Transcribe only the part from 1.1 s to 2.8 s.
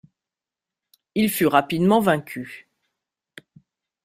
Il fut rapidement vaincu.